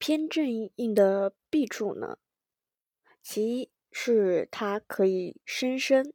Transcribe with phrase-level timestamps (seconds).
[0.00, 2.16] 偏正印的弊处呢，
[3.22, 6.14] 其一是它可以生身，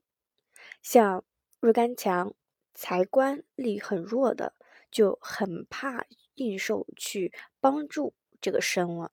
[0.81, 1.23] 像
[1.59, 2.33] 日干强、
[2.73, 4.55] 财官力很弱的，
[4.89, 9.11] 就很怕应寿去帮助这个生了。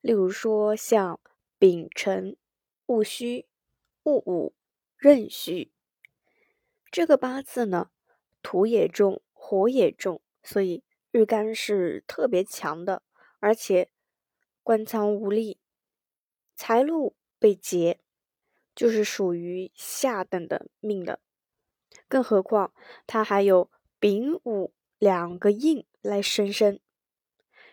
[0.00, 1.20] 例如说像
[1.56, 2.36] 丙辰、
[2.86, 3.46] 戊戌、
[4.02, 4.56] 戊午、
[4.96, 5.70] 壬戌，
[6.90, 7.92] 这个八字呢，
[8.42, 10.82] 土也重，火也重，所以
[11.12, 13.04] 日干是特别强的。
[13.42, 13.90] 而且
[14.62, 15.58] 官仓无力，
[16.54, 17.98] 财路被劫，
[18.72, 21.18] 就是属于下等的命的。
[22.06, 22.72] 更何况
[23.04, 23.68] 他还有
[23.98, 26.80] 丙午两个印来生身，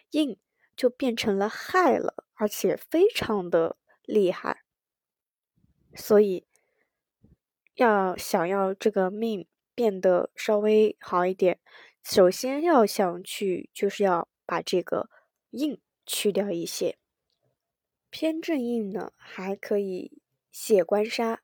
[0.09, 0.40] 印
[0.76, 4.63] 就变成了害了，而且非常的厉害。
[5.93, 6.48] 所以
[7.76, 11.59] 要想要这个命变得稍微好一点，
[12.01, 15.12] 首先要想去，就是要把这个。
[15.52, 16.98] 印去掉一些，
[18.09, 21.41] 偏正印呢，还可以泄官杀，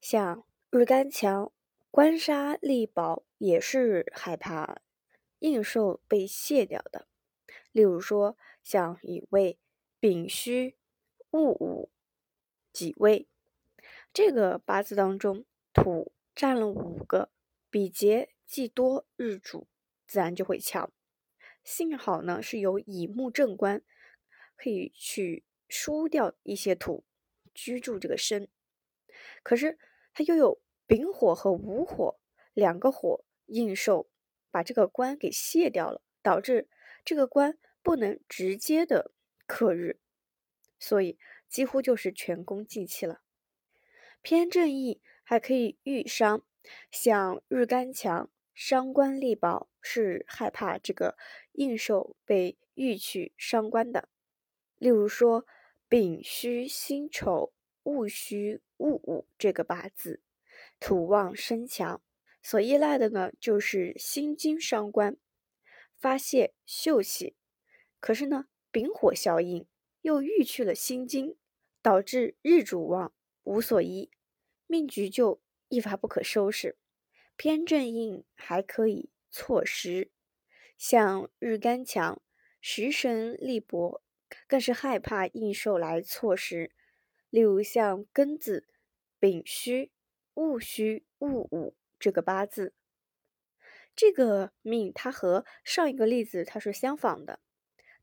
[0.00, 1.52] 像日干强，
[1.90, 4.80] 官杀力薄，也是害怕
[5.40, 7.06] 印寿被泄掉的。
[7.70, 9.58] 例如说，像乙未、
[10.00, 10.76] 丙戌、
[11.30, 11.90] 戊午、
[12.72, 13.28] 己未，
[14.12, 17.30] 这个八字当中土占了五个，
[17.68, 19.66] 比劫既多，日主
[20.06, 20.90] 自然就会强。
[21.64, 23.82] 幸好呢，是有乙木正官，
[24.54, 27.04] 可以去输掉一些土，
[27.54, 28.48] 居住这个身。
[29.42, 29.78] 可是
[30.12, 32.20] 它又有丙火和午火
[32.52, 34.10] 两个火应受，
[34.50, 36.68] 把这个官给卸掉了，导致
[37.04, 39.12] 这个官不能直接的
[39.46, 39.98] 克日，
[40.78, 41.18] 所以
[41.48, 43.22] 几乎就是全功尽弃了。
[44.20, 46.44] 偏正印还可以遇伤，
[46.90, 48.30] 像日干强。
[48.54, 51.16] 伤官力薄是害怕这个
[51.52, 54.08] 应寿被欲去伤官的，
[54.78, 55.44] 例如说
[55.88, 57.52] 丙戌辛丑
[57.82, 60.22] 戊戌戊午这个八字，
[60.78, 62.00] 土旺身强，
[62.42, 65.16] 所依赖的呢就是心经伤官，
[65.98, 67.36] 发泄秀气。
[67.98, 69.66] 可是呢丙火效应
[70.02, 71.36] 又欲去了心经，
[71.82, 73.12] 导致日主旺
[73.42, 74.10] 无所依，
[74.66, 76.78] 命局就一发不可收拾。
[77.36, 80.10] 偏正印还可以错时，
[80.78, 82.22] 像日干强，
[82.60, 84.02] 食神力薄，
[84.46, 86.72] 更是害怕应寿来错时。
[87.30, 88.68] 例如像庚子、
[89.18, 89.90] 丙戌、
[90.34, 92.72] 戊戌、戊午这个八字，
[93.96, 97.40] 这个命它和上一个例子它是相仿的，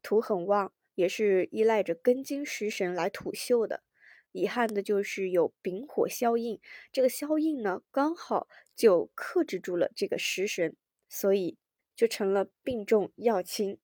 [0.01, 3.83] 土很旺，也是依赖着庚金食神来土秀的。
[4.31, 6.59] 遗憾的就是有丙火消印，
[6.91, 10.75] 这个消印呢刚好就克制住了这个食神，
[11.09, 11.57] 所以
[11.95, 13.77] 就成了病重要轻。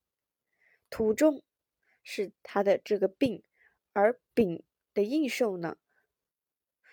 [0.89, 1.43] 土重
[2.01, 3.43] 是他的这个病，
[3.93, 4.63] 而丙
[4.93, 5.77] 的应寿呢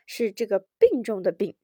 [0.04, 1.56] 是这个病重的病。